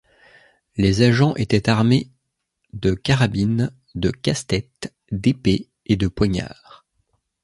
[0.77, 2.09] Les agents étaient armés
[2.73, 6.87] de carabines, de casse-tête, d’épées et de poignards.